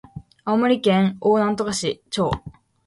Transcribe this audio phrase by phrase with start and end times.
[0.45, 2.31] 青森県大鰐町